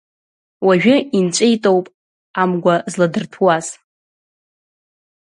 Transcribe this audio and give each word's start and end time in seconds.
Уажәы 0.65 0.95
инҵәеитоуп 1.17 1.85
амгәа 2.41 2.75
зладырҭәуаз. 2.91 3.67